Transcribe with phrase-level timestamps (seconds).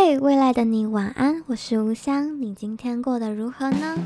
[0.00, 3.98] 嘿未来的你晚安，我是吴香，你今天过得如何呢？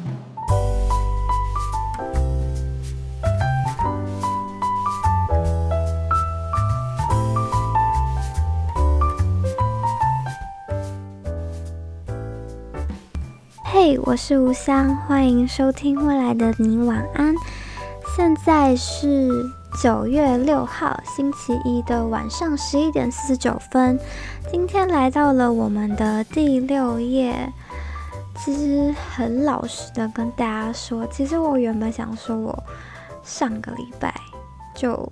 [13.62, 17.34] 嘿，我是吴香，欢迎收听《未来的你晚安》，
[18.16, 19.61] 现在是。
[19.80, 23.98] 九月六号星期一的晚上十一点四十九分，
[24.50, 27.50] 今天来到了我们的第六页。
[28.36, 32.64] 其实很老实的跟大家说，其实我原本想说，我
[33.25, 34.14] 上个礼拜
[34.75, 35.11] 就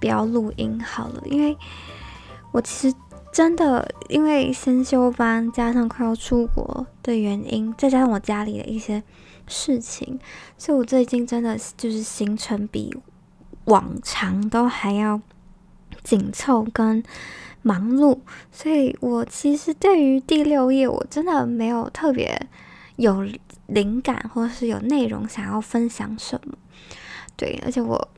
[0.00, 1.56] 不要录音好了，因为
[2.50, 2.96] 我其实
[3.32, 9.02] 真的因为先修班加上快要出国的原因，再加上我家里的一些
[9.46, 10.18] 事情，
[10.58, 12.94] 所以我最近真的就是行程比。
[13.64, 15.20] 往常都还要
[16.02, 17.02] 紧凑跟
[17.62, 18.18] 忙碌，
[18.52, 22.48] 所以我其实对于第六页我真的没有特别
[22.96, 23.26] 有
[23.66, 26.54] 灵感，或是有内容想要分享什么。
[27.36, 28.08] 对，而且我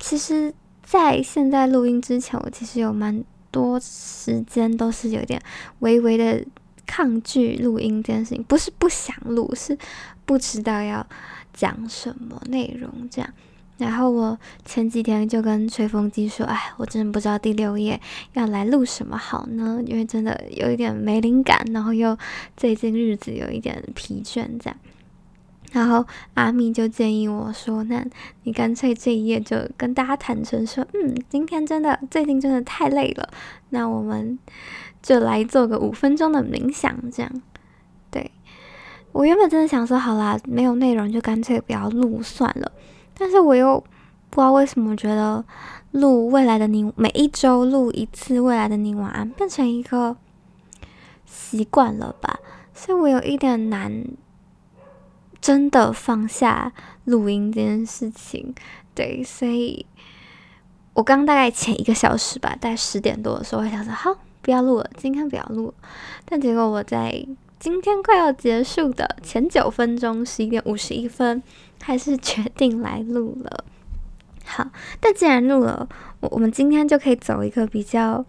[0.00, 5.40] 其实，在现在录音之前，我其实有蛮多时间都是有点
[5.80, 6.44] 微微的
[6.86, 9.76] 抗拒录音这件事情，不是不想录，是
[10.24, 11.06] 不知道要
[11.52, 13.30] 讲什么内容这样。
[13.78, 18.00] 然后我前几天就跟吹风机说：“哎，我真的不知道第六页
[18.32, 19.82] 要来录什么好呢？
[19.84, 22.16] 因为真的有一点没灵感，然后又
[22.56, 24.76] 最近日子有一点疲倦，这样。
[25.72, 28.02] 然后阿咪就建议我说：‘那
[28.44, 33.28] 你干脆这一页就跟大家坦诚说，嗯，今天真的最近真的太累了，
[33.68, 34.38] 那我们
[35.02, 37.30] 就来做个五分钟的冥想，这样。’
[38.10, 38.30] 对，
[39.12, 42.72] 我原本真的想说，好啦，没有内容就干脆不要录算了。”
[43.18, 43.82] 但是我又
[44.28, 45.42] 不知道为什么觉得
[45.92, 50.16] 录未来的你，每一周录一次未来的你晚安，变成一个
[51.24, 52.38] 习惯了吧，
[52.74, 54.04] 所以我有一点难
[55.40, 56.72] 真的放下
[57.04, 58.54] 录音这件事情。
[58.94, 59.86] 对，所以
[60.92, 65.72] 我刚大概前一个小时吧，大概十点多的时候，我想说好，不要录了，今天不要录。
[66.26, 67.26] 但结果我在
[67.58, 71.42] 今天快要结束的前九分钟，十一点五十一分。
[71.86, 73.64] 还是决定来录了，
[74.44, 75.88] 好，但既然录了，
[76.18, 78.24] 我我们今天就可以走一个比较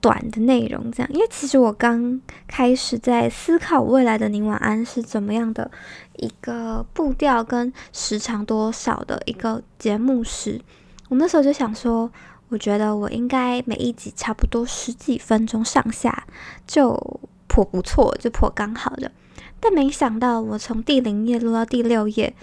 [0.00, 5.70] 短的内容，这样，因为其实我刚开始在思考未来的宁晚安是怎么样的
[6.16, 10.60] 一个步调跟时长多少的一个节目时，
[11.08, 12.10] 我那时候就想说，
[12.48, 16.26] 我觉得我应该每一集差不多十几分钟上下
[16.66, 19.12] 就颇不错，就颇刚好的。
[19.60, 22.34] 但没想到，我从第零页录到第六页，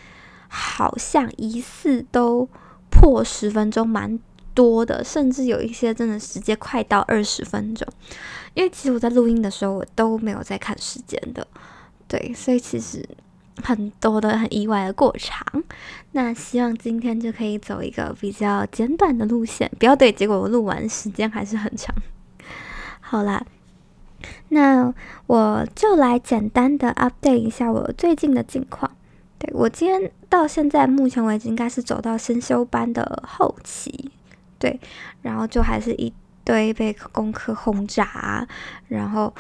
[0.55, 2.47] 好像疑似都
[2.91, 4.19] 破十分钟，蛮
[4.53, 7.87] 多的，甚至有一些真的直接快到二十分钟。
[8.53, 11.47] 因为其实我在录音的时候，我都没有在看时间的，
[12.07, 13.03] 对，所以其实
[13.63, 15.43] 很多的很意外的过长。
[16.11, 21.95] 那希望今天就可以走一个比较简短的路线，不要对，结果我录完时间还是很长。
[23.01, 23.43] 好啦。
[24.49, 24.93] 那
[25.27, 28.89] 我就来简单的 update 一下我最近的近况。
[29.51, 34.11] 我今天到现在目前为止应该是走到先修班的后期，
[34.57, 34.79] 对，
[35.21, 38.47] 然后就还是一堆被功课轰炸，
[38.87, 39.33] 然后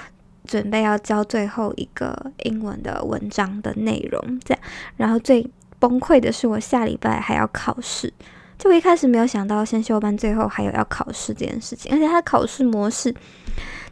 [0.45, 4.63] 准备要交最后一个英文的文章的内容，这样。
[4.97, 5.49] 然后最
[5.79, 8.13] 崩溃的是我下礼拜还要考试，
[8.57, 13.13] 就一开始没有想到先修班最后还有要考试这件事情，而且它考试模式。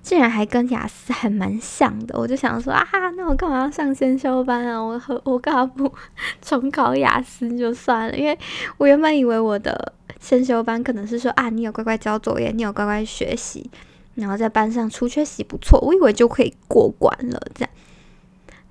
[0.01, 2.85] 竟然还跟雅思还蛮像的，我就想说啊，
[3.15, 4.79] 那我干嘛要上先修班啊？
[4.79, 5.93] 我和我干嘛不
[6.41, 8.17] 重考雅思就算了？
[8.17, 8.37] 因为
[8.77, 13.69] 我原本以为我的先修班可能是说啊，你有乖乖交作业，你有乖乖学习，
[14.15, 17.69] 然后在班上出缺席不错，我以为就可以过关了这样。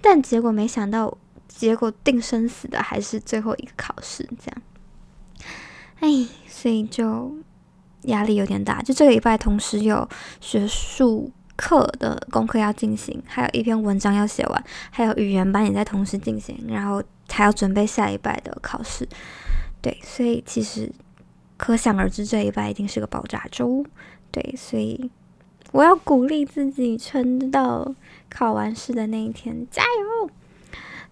[0.01, 4.63] 但结果没想到，结果定生死的还是最后一个考试这样。
[6.01, 7.37] 哎，所以就。
[8.03, 10.09] 压力有点大，就这个礼拜同时有
[10.41, 19.07] 学术课的功课要进行，还有一篇文章要写完，还有语言班也在同时进行，然后还要准备下礼拜的考试。
[19.83, 20.91] 对，所以其实
[21.59, 23.85] 可想而知，这一拜一定是个爆炸周。
[24.31, 25.11] 对，所以
[25.73, 27.95] 我要鼓励自己撑到
[28.31, 30.31] 考完试的那一天，加油！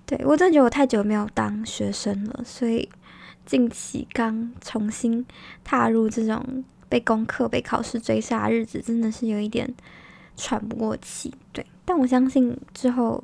[0.07, 2.89] 对，我真的觉得我太久没有当学生了，所以
[3.45, 5.27] 近期刚重新
[5.63, 6.65] 踏入这种。
[6.89, 9.73] 被功课、被考试追杀的日子，真的是有一点
[10.37, 11.35] 喘不过气。
[11.53, 13.23] 对，但我相信之后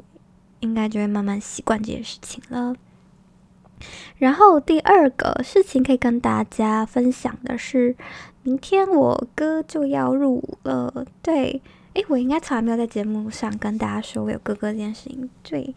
[0.61, 2.75] 应该就会慢慢习惯这件事情了。
[4.16, 7.94] 然后第二个事情可以跟大家分享的是，
[8.43, 11.05] 明天我哥就要入伍了。
[11.20, 11.60] 对，
[11.94, 15.28] 诶，我应该从来没有在节目上跟大家说我有哥哥这件事情。
[15.43, 15.75] 对，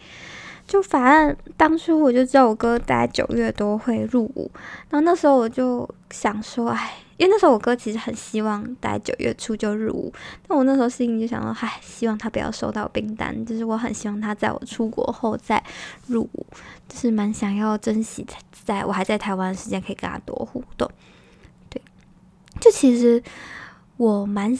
[0.65, 4.49] 就反正当初我就知道我哥大概九月多会入伍，
[4.89, 10.13] 然后那时候我就想说，哎，因为那时候我哥其实很希望大概九月初就入伍，
[10.47, 15.63] 但我那时候心里就想说，嗨，希望他不要收到兵单，就是我很希望他在我出国后再
[16.07, 16.45] 入伍，
[16.87, 18.25] 就是蛮想要珍惜
[18.63, 20.89] 在我还在台湾的时间可以跟他多互动。
[21.69, 21.81] 对，
[22.59, 23.21] 就其实
[23.97, 24.57] 我蛮。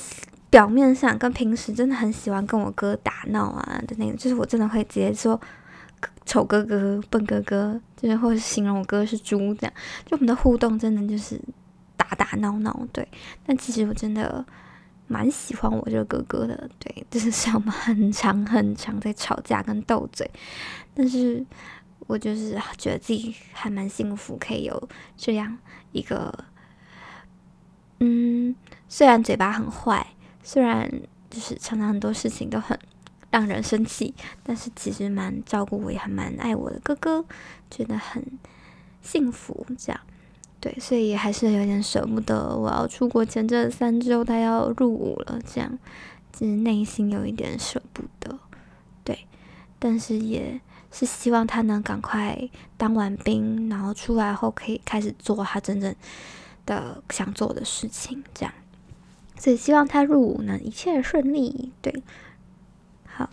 [0.49, 5.39] 表面上跟平时真的很喜欢跟我哥打闹啊的那种，就是我真的会直接说
[6.25, 9.73] 丑哥哥、笨哥哥，就是或者形容我哥是猪这样。
[10.05, 11.37] 就我们的互动真的就是
[12.09, 13.07] 打打闹闹，对。
[13.45, 14.45] 但其实我真的
[15.07, 20.29] 蛮喜欢我这个哥哥的，对，就是像我们很常很常在吵架跟斗嘴，
[20.93, 21.45] 但是
[22.07, 25.57] 我就是觉得自己还蛮幸福，可以有这样
[25.91, 26.45] 一个，
[27.99, 28.55] 嗯，
[28.87, 30.07] 虽然嘴巴很坏。
[30.43, 30.89] 虽然
[31.29, 32.79] 就是常常很多事情都很
[33.29, 37.25] 让人生气，但是其实蛮照顾我，也还蛮爱我的哥哥，
[37.69, 38.25] 觉得很
[39.01, 39.67] 幸福。
[39.77, 39.99] 这样，
[40.67, 42.53] 对，所以还是有点舍不得。
[42.53, 45.79] 我要出国前这三周，他要入伍了，这样，
[46.33, 48.37] 其实内心有一点舍不得。
[49.05, 49.25] 对，
[49.79, 50.59] 但是也
[50.91, 55.95] 是希望他能赶快当完兵，然后出来后可以开始做他真正
[56.65, 58.53] 的想做的事情，这样。
[59.37, 61.71] 所以希望他入伍能，一切顺利。
[61.81, 62.03] 对，
[63.05, 63.29] 好，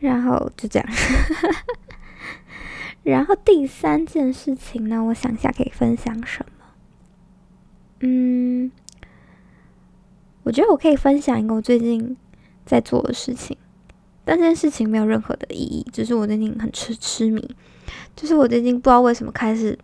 [0.00, 0.88] 然后就这样。
[3.02, 6.51] 然后第三件事情呢，我想一下可以分享什么？
[8.04, 8.70] 嗯，
[10.42, 12.16] 我觉得我可以分享一个我最近
[12.66, 13.56] 在做的事情，
[14.24, 17.48] 但这件事情没有任何的意义，只是我最近很痴痴迷，
[18.16, 19.78] 就是我最近不知道为什么开始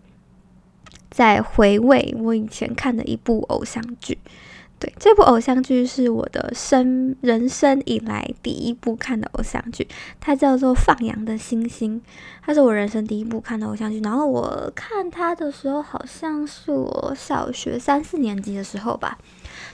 [1.10, 4.18] 在回味我以前看的一部偶像剧。
[4.80, 9.88] 对，这部偶像剧是我的生人生以来第一部看的偶像剧，
[10.20, 12.00] 它叫做《放羊的星星》，
[12.42, 14.00] 它是我人生第一部看的偶像剧。
[14.02, 19.18] 然后我看它的时候，好像是我小学三四年级的时候吧，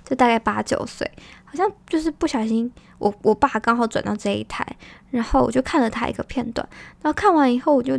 [0.05, 1.11] 就大概八九岁，
[1.45, 4.67] 好像就是不小心，我我爸刚好转到这一台，
[5.11, 6.67] 然后我就看了他一个片段，
[7.03, 7.99] 然后看完以后，我就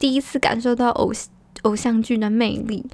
[0.00, 1.12] 第一次感受到偶
[1.62, 2.84] 偶像剧的魅力。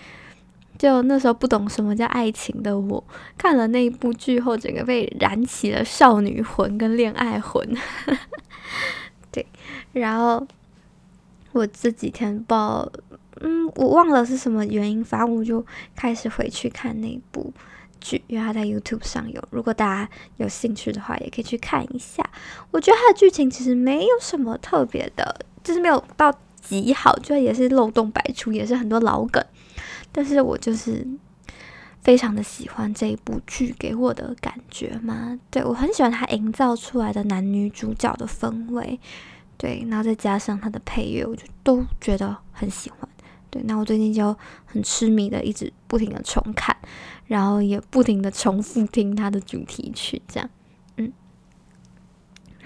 [0.78, 3.02] 就那时候不懂什么叫爱情的我，
[3.38, 7.66] 看了那一部剧后，整个被燃起了少女魂跟恋爱魂。
[9.32, 9.46] 对，
[9.92, 10.46] 然后
[11.52, 12.90] 我这几天报，
[13.40, 15.64] 嗯，我忘了是什么原因，反正我就
[15.94, 17.52] 开始回去看那部
[18.00, 19.42] 剧，因为它在 YouTube 上有。
[19.50, 22.22] 如果大家有兴趣的话，也可以去看一下。
[22.70, 29.42] 我觉得它的剧情其实没有什么特别的，就是没有到极好，就也是漏洞百出，也是很多老梗。
[30.16, 31.06] 但是我就是
[32.00, 38.98] 非常的喜欢这一部剧给我的感觉嘛，对，我很喜欢它营造出来的男女主角的氛围，
[39.58, 43.06] 对，然后再加上它的配乐，我就都觉得很喜欢。
[43.50, 44.34] 对，那我最近就
[44.64, 46.74] 很痴迷的，一直不停的重看，
[47.26, 50.48] 然后也不停的重复听它的主题曲，这样。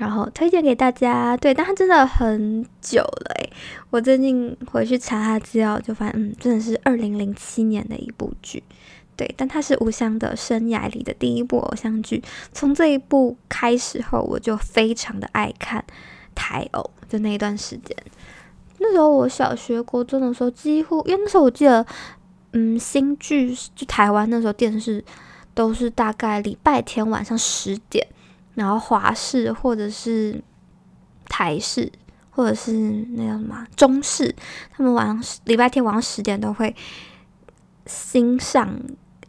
[0.00, 3.52] 然后推荐给大家，对，但它真的很久了诶，
[3.91, 8.62] 我最近回去查它资料，就发现，嗯，真的是二零零七年的一部剧，
[9.14, 12.23] 对，但它是吴湘的生涯里的第一部偶像剧。
[12.50, 15.85] 从这一部开始后，我就非常的爱看
[16.35, 17.94] 台偶，就那一段时间，
[18.79, 21.84] 那时候我小学、国中的时候，几乎因为那时候我记得，
[22.53, 25.05] 嗯，新剧就台湾那时候电视
[25.53, 28.06] 都是大概礼拜天晚上十点。
[28.55, 30.43] 然后华视或者是
[31.29, 31.91] 台视
[32.31, 34.35] 或者是那个什么中视，
[34.71, 36.75] 他们晚上礼拜天晚上十点都会
[37.87, 38.81] 新上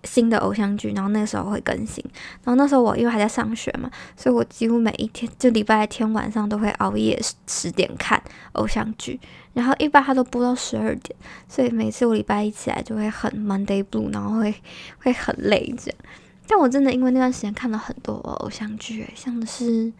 [0.03, 2.03] 新的偶像剧，然后那个时候会更新。
[2.43, 8.21] 然后那时候我因为还在上学嘛，所以我几乎每一天就礼拜天晚上都会熬夜十点看
[8.53, 9.19] 偶像剧。
[9.53, 11.13] 然后一般他都播到十二点，
[11.47, 14.55] 所以每次我礼拜一起来就会很 Monday Blue，然后会
[14.99, 15.99] 会很累这样。
[16.47, 19.93] 但我真的因为那段时间看了很多偶像剧，像是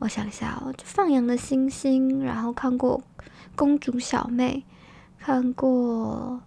[0.00, 3.00] 我想一下哦，就放羊的星星，然后看过
[3.56, 4.64] 公主小妹，
[5.18, 6.42] 看过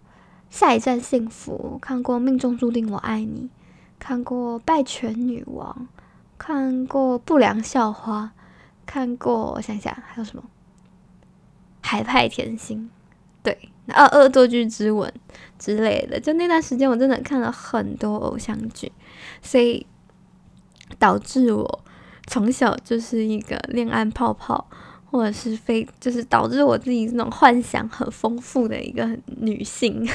[0.49, 3.49] 下一站幸福，看过命中注定我爱你，
[3.97, 5.87] 看过败犬女王，
[6.37, 8.33] 看过不良校花，
[8.85, 10.43] 看过我想一下还有什么
[11.81, 12.91] 海派甜心，
[13.41, 13.70] 对。
[13.91, 15.11] 啊，恶作剧之吻
[15.59, 18.91] 之类的，就那段时间我真的看了很多偶像剧，
[19.41, 19.85] 所以
[20.97, 21.83] 导致我
[22.27, 24.67] 从小就是一个恋爱泡泡，
[25.09, 30.07] 或者是非就是导致我自己那种幻想很丰富的一个女性。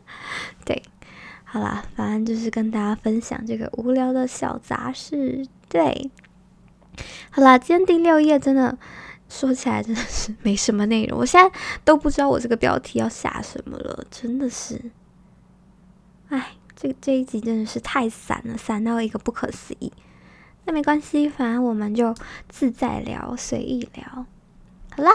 [0.64, 0.82] 对，
[1.44, 5.46] 好啦，反正就是跟大家分享这个无聊的小杂事。
[5.68, 6.10] 对，
[7.30, 8.76] 好啦，今天第六页真的
[9.28, 14.80] 说起来真的是没什么内容，我现在都不知道我这个标题要下什么了，真的是，
[16.28, 19.92] 哎，这这一集真的是太散了，散到一个不可思议。
[20.64, 22.14] 那没关系，反正我们就
[22.48, 24.26] 自在聊，随意聊。
[24.96, 25.12] 好啦，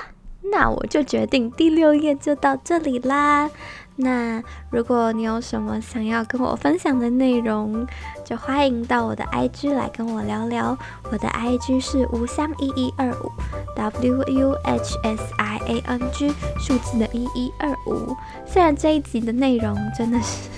[0.52, 3.50] 那我就决定第六页就到这里啦。
[3.98, 7.86] 那如果你有什么想要跟我分享的内容，
[8.26, 10.76] 就欢迎到我的 IG 来跟我聊聊。
[11.12, 13.32] 我的 IG 是无香一一二五
[13.76, 18.16] ，W U H S I A N G 数字的一一二五。
[18.46, 20.50] 虽然这一集的内容真的是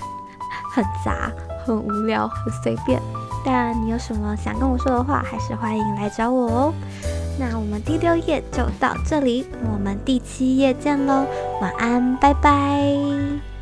[0.72, 1.30] 很杂、
[1.66, 3.02] 很无聊、很随便，
[3.44, 6.74] 但你有什么想跟我说的话，还是欢迎来找我哦。
[7.38, 11.26] 那我们第六页就到这里，我们第七页见喽，
[11.60, 13.53] 晚安，拜拜。